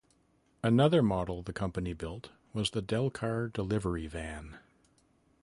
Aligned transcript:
Another 0.63 1.03
model 1.03 1.43
the 1.43 1.53
company 1.53 1.93
built 1.93 2.31
was 2.53 2.71
the 2.71 2.81
Delcar 2.81 3.53
delivery 3.53 4.07
van. 4.07 4.57